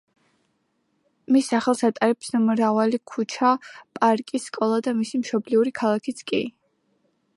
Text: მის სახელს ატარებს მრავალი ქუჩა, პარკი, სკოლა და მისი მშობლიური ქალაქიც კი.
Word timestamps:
მის 1.35 1.49
სახელს 1.51 1.83
ატარებს 1.89 2.31
მრავალი 2.47 3.01
ქუჩა, 3.11 3.51
პარკი, 3.99 4.41
სკოლა 4.47 4.81
და 4.89 4.95
მისი 5.03 5.21
მშობლიური 5.25 5.75
ქალაქიც 5.83 6.25
კი. 6.33 6.41